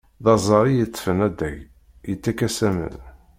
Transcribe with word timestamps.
D 0.23 0.25
aẓar 0.33 0.65
i 0.67 0.73
yeṭṭfen 0.75 1.19
addag, 1.27 1.57
yettak-as 2.09 2.57
aman. 2.67 2.95